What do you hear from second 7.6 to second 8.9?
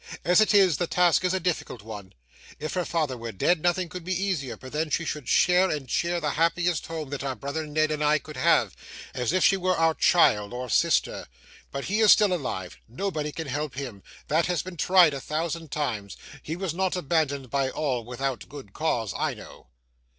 Ned and I could have,